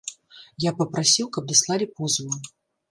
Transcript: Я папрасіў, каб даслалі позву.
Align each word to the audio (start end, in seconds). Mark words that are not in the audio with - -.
Я 0.65 0.71
папрасіў, 0.79 1.31
каб 1.37 1.43
даслалі 1.53 1.85
позву. 1.97 2.45